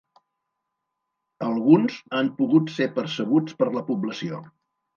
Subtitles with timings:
[1.49, 4.45] Alguns han pogut ser percebuts per la població.